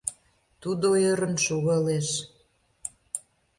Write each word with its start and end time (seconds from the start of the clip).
Тудо 0.61 0.87
ӧрын 1.09 1.35
шогалеш. 1.45 2.07